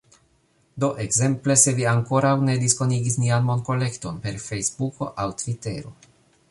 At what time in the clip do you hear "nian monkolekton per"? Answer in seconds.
3.25-4.43